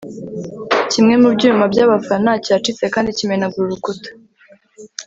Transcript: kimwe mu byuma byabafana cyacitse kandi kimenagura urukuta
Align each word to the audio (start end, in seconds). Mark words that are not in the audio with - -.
kimwe 0.91 1.13
mu 1.21 1.29
byuma 1.35 1.63
byabafana 1.73 2.31
cyacitse 2.45 2.85
kandi 2.93 3.15
kimenagura 3.17 3.65
urukuta 3.67 4.09